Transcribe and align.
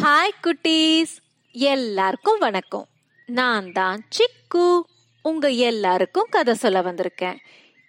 Hi 0.00 0.30
குட்டீஸ். 0.42 1.16
எல்லாருக்கும் 1.52 2.38
வணக்கம். 2.38 2.86
நான் 3.26 3.72
தான் 3.72 4.04
சிக்கு. 4.08 4.80
உங்க 5.22 5.50
எல்லாருக்கும் 5.50 6.26
கதை 6.30 6.54
சொல்ல 6.54 6.80
வந்திருக்கேன். 6.80 7.36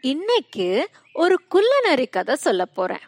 இன்னைக்கு 0.02 0.90
ஒரு 1.14 1.42
குள்ளநரி 1.48 2.06
கதை 2.06 2.36
சொல்ல 2.36 2.66
போறேன். 2.66 3.00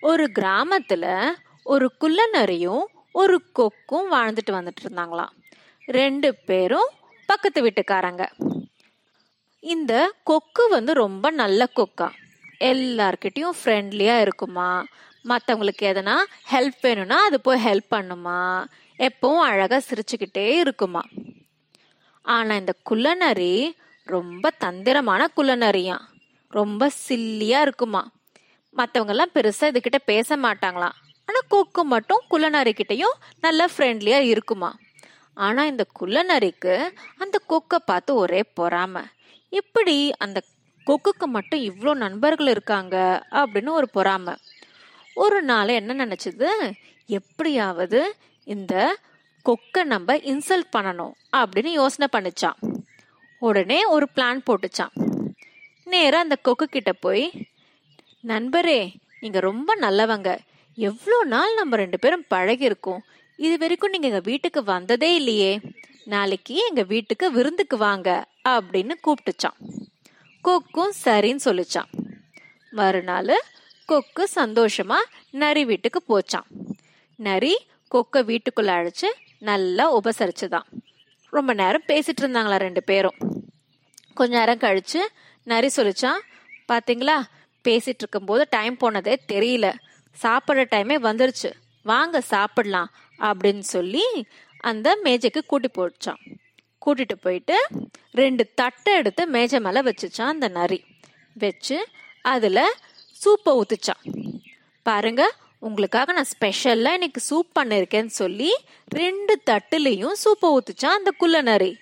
ஒரு 0.00 0.30
கிராமத்துல 0.34 1.30
ஒரு 1.64 1.92
குள்ளநரியும் 2.00 2.82
ஒரு 3.12 3.42
கொக்கும் 3.52 4.12
வாழ்ந்துட்டு 4.12 4.50
வந்துட்டு 4.50 4.80
இருந்தாங்களாம். 4.82 5.30
ரெண்டு 5.86 6.34
பேரும் 6.34 6.88
பக்கத்து 7.26 7.66
வீட்டுக்காரங்க. 7.66 8.30
இந்த 9.60 10.12
கொக்கு 10.24 10.68
வந்து 10.68 10.94
ரொம்ப 10.94 11.30
நல்ல 11.30 11.68
கொக்கா. 11.76 12.10
எல்லார்கிட்டயும் 12.60 13.50
ஃப்ரெண்ட்லியாக 13.64 14.20
இருக்குமா? 14.20 14.84
மற்றவங்களுக்கு 15.24 15.82
எதனா 15.82 16.16
ஹெல்ப் 16.52 16.78
வேணும்னா 16.80 17.16
அது 17.16 17.40
போய் 17.40 17.64
ஹெல்ப் 17.64 17.94
பண்ணுமா? 17.94 18.66
எப்பவும் 18.98 19.38
அழகாக 19.38 19.82
சிரிச்சுக்கிட்டே 19.90 20.48
இருக்குமா? 20.48 21.02
ஆனால் 22.22 22.58
இந்த 22.58 22.74
குள்ளநரி 22.82 23.76
ரொம்ப 24.04 24.50
தந்திரமான 24.50 25.28
குள்ளநரியாம் 25.36 26.00
ரொம்ப 26.48 26.90
சில்லியாக 27.08 27.60
இருக்குமா? 27.60 28.10
மற்றவங்கெல்லாம் 28.76 29.30
பெருசாக 29.34 29.60
இதுக்கிட்ட 29.60 29.98
பேச 30.04 30.36
மாட்டாங்களாம். 30.36 30.96
ஆனால் 31.24 31.46
கொக்கு 31.48 31.84
மட்டும் 31.84 32.20
குள்ளநரிக்கிட்டையும் 32.30 33.16
நல்லா 33.40 33.68
நல்ல 33.78 34.22
இருக்குமா? 34.22 34.76
ஆனால் 35.34 35.66
இந்த 35.66 35.86
குள்ளநரிக்கு 36.00 36.88
அந்த 37.18 37.40
கொக்கை 37.48 37.76
பார்த்து 37.84 38.14
ஒரே 38.14 38.42
பொறாம. 38.60 39.04
இப்படி 39.48 40.12
அந்த 40.12 40.42
கொக்குக்கு 40.88 41.26
மட்டும் 41.26 41.60
இவ்வளோ 41.60 41.94
நண்பர்கள் 41.94 42.46
இருக்காங்க 42.46 42.96
அப்படின்னு 43.30 43.70
ஒரு 43.70 43.88
பொறாம. 43.94 44.36
ஒரு 45.14 45.42
நாள் 45.42 45.68
என்ன 45.68 46.06
நினச்சிது? 46.06 46.48
எப்படியாவது 47.06 48.14
இந்த 48.44 48.74
கொக்கை 49.44 49.84
நம்ம 49.84 50.16
இன்சல்ட் 50.16 50.68
பண்ணணும் 50.76 51.12
அப்படின்னு 51.36 51.66
யோசனை 51.66 52.06
பண்ணிச்சான். 52.12 52.58
உடனே 53.38 53.84
ஒரு 53.84 54.08
பிளான் 54.16 54.40
போட்டுச்சான். 54.48 54.94
நேராக 55.84 56.22
அந்த 56.22 56.36
கொக்கு 56.36 56.66
கிட்ட 56.66 56.92
போய் 56.92 57.32
நண்பரே 58.26 58.80
நீங்கள் 59.20 59.46
ரொம்ப 59.50 59.76
நல்லவங்க. 59.80 60.38
எவ்வளோ 60.74 61.24
நாள் 61.24 61.54
நம்ம 61.54 61.76
ரெண்டு 61.76 61.98
பேரும் 61.98 62.24
பழகிருக்கோம் 62.34 63.04
இது 63.36 63.58
வரைக்கும் 63.58 63.90
நீங்கள் 63.90 64.10
எங்கள் 64.10 64.28
வீட்டுக்கு 64.30 64.64
வந்ததே 64.64 65.14
இல்லையே. 65.14 65.60
நாளைக்கு 66.04 66.54
எங்கள் 66.68 66.86
வீட்டுக்கு 66.86 67.32
விருந்துக்கு 67.32 67.76
வாங்க 67.76 68.26
அப்படின்னு 68.48 68.94
கூப்பிட்டுச்சான். 69.06 69.58
கொக்கும் 70.40 70.92
சரின்னு 71.04 71.36
சொல்லிச்சான் 71.44 72.06
மறுநாள் 72.70 73.40
கொக்கு 73.84 74.28
சந்தோஷமா 74.34 74.96
நரி 75.30 75.64
வீட்டுக்கு 75.64 76.02
போச்சான் 76.08 76.76
நரி 77.16 77.66
கொக்கை 77.94 78.16
வீட்டுக்குள்ள 78.16 78.88
அழைச்சு 78.90 79.04
நல்லா 79.38 80.00
உபசரிச்சுதான். 80.00 80.62
ரொம்ப 81.30 81.52
நேரம் 81.52 81.82
பேசிட்டு 81.86 82.20
இருந்தாங்களா 82.20 82.56
ரெண்டு 82.56 82.82
பேரும். 82.82 83.14
கொஞ்ச 84.14 84.38
நேரம் 84.38 84.58
கழிச்சு 84.58 85.06
நரி 85.42 85.70
சொல்லிச்சான் 85.76 86.18
பாத்தீங்களா? 86.72 87.22
பேசிட்டு 87.64 87.94
இருக்கும்போது 87.98 88.46
டைம் 88.50 88.76
போனதே 88.76 89.20
தெரியல. 89.32 89.74
சாப்பிட்ற 90.22 90.64
டைமே 90.66 90.98
வந்துருச்சு. 90.98 91.52
வாங்க 91.82 92.20
சாப்பிடலாம். 92.20 92.90
அப்படின்னு 93.18 93.58
சொல்லி 93.58 94.26
அந்த 94.60 94.98
மேஜைக்கு 95.02 95.46
கூட்டி 95.46 95.70
போச்சான் 95.74 96.37
கூட்டிட்டு 96.86 97.14
போயிட்டு 97.22 97.66
ரெண்டு 98.12 98.50
தட்டை 98.54 98.94
எடுத்து 98.94 99.26
மேஜை 99.26 99.60
மேல 99.60 99.82
வச்சுச்சான் 99.82 100.32
அந்த 100.34 100.48
நரி. 100.48 100.84
வச்சு 101.32 101.86
அதுல 102.22 102.72
சூப்பை 103.24 103.60
ஊத்துச்சான். 103.60 104.30
பாருங்க 104.82 105.32
உங்களுக்காக 105.58 106.12
நான் 106.12 106.24
ஸ்பெஷலாக 106.24 106.92
இன்னைக்கு 106.92 107.20
சூப் 107.20 107.58
பண்ணிருக்கேன்னு 107.58 108.06
சொல்லி 108.06 108.54
ரெண்டு 108.88 109.40
தட்டுலையும் 109.50 110.12
சூப்பை 110.24 110.56
ஊத்துச்சான் 110.56 110.96
அந்த 110.98 111.10
குள்ள 111.10 111.40
நரி. 111.40 111.76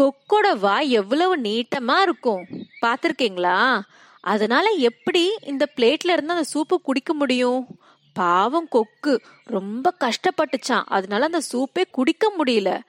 கொக்கோட 0.00 0.58
வாய் 0.58 0.90
எவ்வளவு 0.90 1.36
நீட்டமா 1.36 2.00
இருக்கும். 2.00 2.46
பாத்திருக்கீங்களா 2.80 3.80
அதனால 4.20 4.70
எப்படி 4.70 5.36
இந்த 5.42 5.68
பிளேட்ல 5.76 6.08
இருந்து 6.08 6.34
அந்த 6.34 6.44
சூப்பை 6.54 6.74
குடிக்க 6.74 7.14
முடியும்? 7.14 7.66
பாவம் 8.12 8.68
கொக்கு 8.68 9.22
ரொம்ப 9.44 9.94
கஷ்டப்பட்டுச்சான். 10.00 10.82
அதனால 10.86 11.24
அந்த 11.24 11.40
சூப்பே 11.52 11.84
குடிக்க 11.90 12.32
முடியல. 12.38 12.80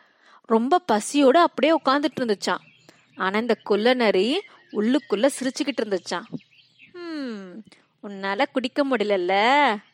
ரொம்ப 0.46 0.82
பசியோட 0.92 1.38
அப்படியே 1.38 1.74
உட்காந்துட்டு 1.76 2.20
இருந்துச்சான் 2.20 2.64
ஆனா 3.16 3.40
இந்த 3.40 3.56
குள்ள 3.64 3.94
நரி 3.94 4.42
உள்ளுக்குள்ள 4.72 5.30
சிரிச்சுக்கிட்டு 5.40 5.82
இருந்துச்சான் 5.82 6.28
ஹம் 6.94 7.64
உன்னால 8.04 8.46
குடிக்க 8.52 8.86
முடியலல்ல. 8.86 9.34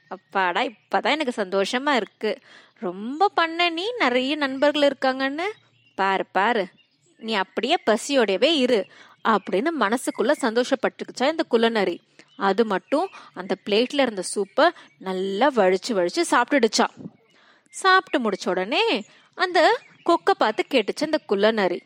அப்பாடா 0.07 0.61
இப்பதான் 0.61 1.15
எனக்கு 1.15 1.43
சந்தோஷமா 1.43 1.89
இருக்கு. 1.89 2.39
ரொம்ப 2.79 3.29
பண்ண 3.29 3.69
நீ 3.69 3.93
நிறைய 3.99 4.35
நண்பர்கள் 4.35 4.89
இருக்காங்கன்னு. 4.89 5.47
பாரு 5.95 6.25
பாரு. 6.25 6.67
நீ 7.17 7.33
அப்படியே 7.33 7.77
பசியோடவே 7.85 8.51
இரு 8.55 8.85
அப்படின்னு 9.27 9.69
மனசுக்குள்ள 9.79 10.31
சந்தோஷப்பட்டுக்குச்சா 10.41 11.29
இந்த 11.29 11.43
குள்ளநரி. 11.43 11.99
அது 12.35 12.65
மட்டும் 12.65 13.09
அந்த 13.33 13.55
பிளேட்ல 13.65 14.01
இருந்த 14.01 14.23
சூப்பை 14.35 14.69
நல்லா 14.97 15.49
வழிச்சு 15.49 15.89
வழிச்சு 15.89 16.23
சாப்பிட்டுடுச்சா 16.31 16.87
சாப்பிட்டு 17.69 18.29
முடிச்ச 18.29 18.49
உடனே 18.49 19.05
அந்த 19.35 19.59
கொக்கை 20.07 20.33
பார்த்து 20.37 20.65
கேட்டுச்சு 20.69 21.07
அந்த 21.09 21.19
குள்ளநரி. 21.27 21.79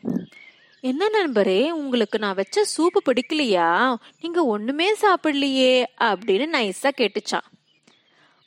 என்ன 0.80 1.08
நண்பரே 1.08 1.70
உங்களுக்கு 1.70 2.18
நான் 2.18 2.34
வச்ச 2.34 2.64
சூப்பு 2.76 2.98
பிடிக்கலையா? 3.06 3.96
நீங்க 4.20 4.44
ஒண்ணுமே 4.44 4.94
சாப்பிடலையே 4.94 5.84
அப்படின்னு 6.00 6.46
நைஸா 6.56 6.90
கேட்டுச்சான் 6.96 7.48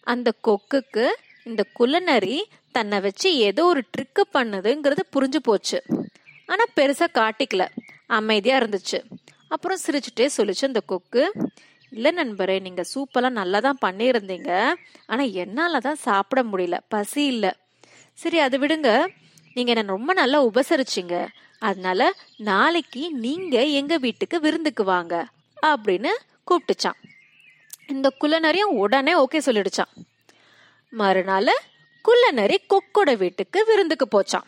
அந்த 0.08 0.32
கொக்குக்கு 0.48 1.06
இந்த 1.44 1.66
குள்ளநரி 1.74 2.46
தன்னை 2.72 3.00
வச்சு 3.00 3.36
ஏதோ 3.36 3.66
ஒரு 3.66 3.82
ட்ரிக்கு 3.92 4.24
பண்ணுதுங்கிறது 4.34 5.04
புரிஞ்சு 5.16 5.40
போச்சு. 5.42 5.84
ஆனா 6.46 6.64
பெருசா 6.76 7.06
காட்டிக்கல. 7.14 7.66
அமைதியா 8.06 8.60
இருந்துச்சு. 8.60 9.00
அப்புறம் 9.48 9.78
சிரிச்சுட்டே 9.86 10.28
சொல்லிச்சு 10.38 10.66
அந்த 10.66 10.82
கொக்கு. 10.86 11.24
இல்ல 11.90 12.12
நண்பரே 12.12 12.60
நீங்க 12.60 12.84
சூப்பெல்லாம் 12.94 13.40
நல்லா 13.42 13.60
தான் 13.60 13.78
பண்ணியிருந்தீங்க. 13.86 14.74
ஆனா 15.06 15.24
என்னால 15.24 15.80
தான் 15.80 15.96
சாப்பிட 15.96 16.44
முடியல. 16.44 16.78
பசி 16.88 17.26
இல்லை. 17.26 17.52
சரி 18.14 18.40
அது 18.40 18.60
விடுங்க. 18.60 19.08
நீங்க 19.56 19.74
என்ன 19.74 19.92
ரொம்ப 19.92 20.14
நல்லா 20.14 20.46
உபசரிச்சிங்க. 20.46 21.28
அதனால 21.60 22.14
நாளைக்கு 22.38 23.12
நீங்க 23.12 23.64
எங்க 23.64 23.98
வீட்டுக்கு 23.98 24.40
விருந்துக்கு 24.40 24.84
வாங்க 24.84 25.28
அப்படின்னு 25.66 26.08
கூப்பிட்டுச்சான். 26.52 27.00
இந்த 27.88 28.14
குள்ளநரியும் 28.22 28.74
உடனே 28.76 29.14
ஓகே 29.14 29.42
சொல்லிடுச்சான். 29.46 29.92
மறுநாள் 30.90 31.52
குள்ளநரி 32.02 32.58
கொக்கோட 32.70 33.18
வீட்டுக்கு 33.18 33.66
விருந்துக்கு 33.66 34.08
போச்சான். 34.12 34.48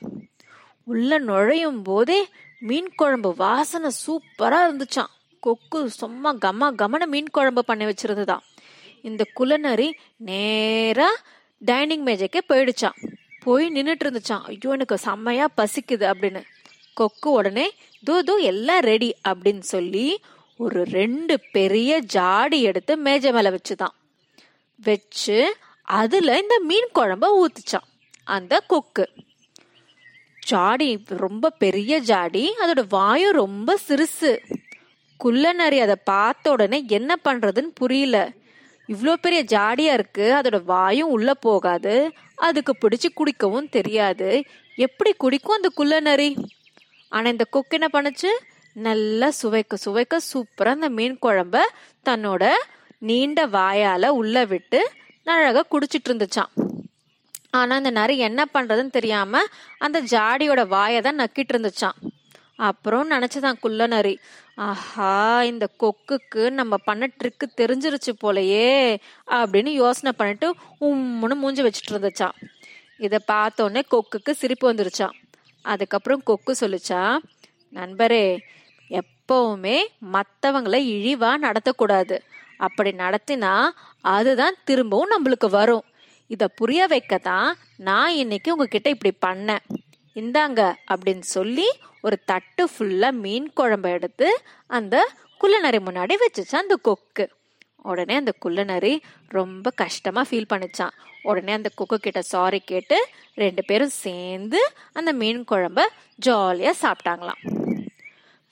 உள்ள 0.83 1.17
நுழையும் 1.17 1.81
போதே 1.81 2.27
மீன் 2.59 2.95
குழம்பு 2.95 3.35
வாசனை 3.35 3.91
சூப்பரா 4.07 4.59
இருந்துச்சான். 4.67 5.11
கொக்கு 5.39 5.89
சும்மா 5.89 6.33
கம 6.33 6.71
கமன 6.77 7.05
மீன் 7.05 7.29
குழம்பு 7.29 7.65
பண்ணி 7.65 7.85
வச்சிருந்துதான். 7.85 8.39
இந்த 9.01 9.25
குள்ளநரி 9.33 9.95
நேரா 10.17 11.09
டைனிங் 11.59 12.01
மேஜைக்கு 12.01 12.43
போயிடுச்சான். 12.49 13.16
போய் 13.47 13.69
நின்றுட்டு 13.69 14.03
இருந்துச்சான் 14.03 14.41
ஐயோ 14.41 14.71
எனக்கு 14.71 14.97
செம்மையா 14.97 15.47
பசிக்குது 15.57 16.05
அப்படின்னு. 16.11 16.41
கொக்கு 16.93 17.31
உடனே 17.31 17.73
தூ 18.03 18.21
தூ 18.21 18.37
எல்லாம் 18.37 18.79
ரெடி 18.79 19.15
அப்படின்னு 19.27 19.59
சொல்லி 19.59 20.19
ஒரு 20.57 20.83
ரெண்டு 20.83 21.39
பெரிய 21.51 21.99
ஜாடி 21.99 22.61
எடுத்து 22.61 22.97
மேஜை 22.97 23.31
மேல 23.31 23.49
வச்சுதான். 23.49 23.95
வச்சு 24.83 25.55
அதுல 25.81 26.39
இந்த 26.39 26.59
மீன் 26.59 26.87
குழம்ப 26.95 27.25
ஊத்துச்சான் 27.43 27.87
அந்த 28.23 28.59
கொக்கு. 28.59 29.09
ஜாடி 30.39 31.03
ரொம்ப 31.05 31.49
பெரிய 31.49 31.99
ஜாடி. 31.99 32.53
அதோட 32.59 32.83
வாயும் 32.89 33.31
ரொம்ப 33.31 33.79
சிறுசு. 33.87 34.39
குள்ளநரி 35.17 35.79
அதை 35.79 35.95
பார்த்த 36.03 36.51
உடனே 36.51 36.83
என்ன 36.87 37.15
பண்றதுன்னு 37.23 37.71
புரியல. 37.73 38.31
இவ்வளோ 38.87 39.13
பெரிய 39.13 39.43
ஜாடியா 39.43 39.93
இருக்கு. 39.93 40.33
அதோட 40.33 40.63
வாயும் 40.63 41.09
உள்ள 41.09 41.33
போகாது. 41.33 42.11
அதுக்கு 42.37 42.73
பிடிச்சு 42.75 43.09
குடிக்கவும் 43.13 43.69
தெரியாது. 43.69 44.29
எப்படி 44.77 45.13
குடிக்கும் 45.17 45.55
அந்த 45.55 45.69
குள்ள 45.69 45.99
நரி? 45.99 46.29
ஆனா 47.11 47.29
இந்த 47.29 47.43
கொக்கு 47.43 47.75
என்ன 47.77 47.87
பண்ணுச்சு? 47.93 48.31
நல்லா 48.75 49.27
சுவைக்க 49.41 49.77
சுவைக்க 49.85 50.15
சூப்பரா 50.31 50.67
அந்த 50.67 50.89
மீன் 50.89 51.17
குழம்ப 51.21 51.61
தன்னோட 52.05 52.43
நீண்ட 52.97 53.47
வாயால 53.47 54.07
உள்ள 54.07 54.45
விட்டு 54.45 54.79
அழகா 55.25 55.63
குடிச்சிட்டு 55.69 56.09
இருந்துச்சான் 56.09 56.51
ஆனா 57.49 57.75
அந்த 57.75 57.89
நரி 57.89 58.17
என்ன 58.17 58.41
பண்றதுன்னு 58.53 58.89
தெரியாம 58.89 59.41
அந்த 59.77 60.01
ஜாடியோட 60.01 60.67
வாயை 60.67 61.01
தான் 61.01 61.19
நக்கிட்டு 61.19 61.53
இருந்துச்சான் 61.53 61.97
அப்புறம் 62.57 63.11
நினைச்சதான் 63.11 63.59
குள்ள 63.59 63.87
நரி 63.87 64.19
ஆஹா 64.55 65.43
இந்த 65.43 65.69
கொக்குக்கு 65.79 66.49
நம்ம 66.49 66.77
பண்ண 66.77 67.07
ட்ரிக்கு 67.07 67.47
தெரிஞ்சிருச்சு 67.57 68.11
போலயே 68.23 68.97
அப்படின்னு 69.31 69.71
யோசனை 69.73 70.11
பண்ணிட்டு 70.17 70.55
உம்முன்னு 70.81 71.35
மூஞ்சி 71.35 71.63
வச்சுட்டு 71.63 71.93
இருந்துச்சான் 71.93 72.37
இதை 72.97 73.19
பார்த்தோன்னே 73.31 73.81
கொக்குக்கு 73.91 74.31
சிரிப்பு 74.31 74.73
வந்துருச்சான் 74.73 75.15
அதுக்கப்புறம் 75.61 76.23
கொக்கு 76.23 76.55
சொல்லுச்சா 76.59 77.17
நண்பரே 77.73 78.39
எப்பவுமே 78.89 79.77
மற்றவங்களை 80.13 80.79
இழிவா 80.95 81.31
நடத்தக்கூடாது. 81.41 82.17
அப்படி 82.57 82.91
நடத்தினா 82.91 83.53
அதுதான் 84.01 84.55
திரும்பவும் 84.63 85.13
நம்மளுக்கு 85.13 85.49
வரும். 85.49 85.83
இத 86.27 86.47
புரிய 86.47 86.87
வைக்கத்தான் 86.87 87.49
நான் 87.77 88.13
இன்னைக்கு 88.13 88.51
உங்ககிட்ட 88.51 88.89
இப்படி 88.89 89.11
பண்ணேன். 89.25 89.63
இந்தாங்க 90.19 90.61
அப்படின்னு 90.93 91.25
சொல்லி 91.35 91.67
ஒரு 92.01 92.17
தட்டு 92.25 92.63
ஃபுல்லா 92.73 93.09
மீன் 93.23 93.47
குழம்ப 93.59 93.87
எடுத்து 93.97 94.27
அந்த 94.67 94.95
குள்ளநரி 95.37 95.77
முன்னாடி 95.77 96.13
வச்சுச்சான் 96.23 96.65
அந்த 96.65 96.75
கொக்கு. 96.75 97.25
உடனே 97.83 98.15
அந்த 98.15 98.33
குள்ளநரி 98.39 98.93
ரொம்ப 99.27 99.69
கஷ்டமா 99.81 100.21
ஃபீல் 100.29 100.51
பண்ணிச்சான். 100.53 100.95
உடனே 101.23 101.51
அந்த 101.51 101.69
கொக்கு 101.75 101.97
கிட்ட 101.97 102.21
சாரி 102.21 102.59
கேட்டு 102.59 102.97
ரெண்டு 103.35 103.65
பேரும் 103.65 103.93
சேர்ந்து 104.05 104.59
அந்த 104.93 105.13
மீன் 105.13 105.43
குழம்ப 105.51 105.81
ஜாலியா 106.25 106.73
சாப்பிட்டாங்களாம். 106.81 107.41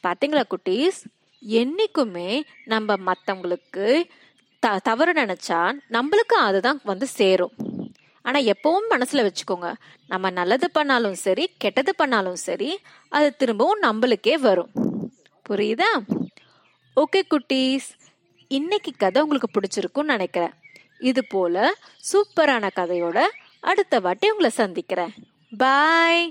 பாத்தீங்களா 0.03 0.43
குட்டீஸ்? 0.53 0.99
என்னைக்குமே 1.47 2.41
நம்ம 2.65 2.95
மத்தவங்களுக்கு 3.07 3.87
த 4.59 4.79
தவறு 4.83 5.13
நினைச்சா 5.13 5.61
நம்மளுக்கும் 5.89 6.45
அதுதான் 6.49 6.81
வந்து 6.83 7.07
சேரும். 7.07 7.55
ஆனா 8.25 8.39
எப்பவும் 8.39 8.87
மனசுல 8.89 9.21
வச்சுக்கோங்க. 9.21 9.69
நம்ம 10.07 10.29
நல்லது 10.29 10.67
பண்ணாலும் 10.71 11.17
சரி 11.25 11.45
கெட்டது 11.57 11.95
பண்ணாலும் 11.95 12.39
சரி 12.47 12.69
அது 13.09 13.35
திரும்பவும் 13.35 13.81
நம்மளுக்கே 13.81 14.33
வரும். 14.33 14.71
புரியுதா? 15.49 15.91
ஓகே 16.95 17.21
குட்டீஸ். 17.29 17.89
இன்னைக்கு 18.47 18.91
கதை 18.97 19.21
உங்களுக்கு 19.21 19.49
பிடிச்சிருக்கும்னு 19.55 20.13
நினைக்கிறேன். 20.15 20.53
இது 20.99 21.21
போல 21.25 21.73
சூப்பரான 22.11 22.69
கதையோட 22.75 23.19
அடுத்த 23.59 23.99
வாட்டி 23.99 24.29
உங்களை 24.29 24.49
சந்திக்கிறேன். 24.49 25.13
பாய். 25.57 26.29